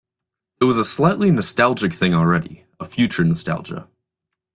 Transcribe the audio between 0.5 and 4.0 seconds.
It was a slightly nostalgic thing already, a future nostalgia.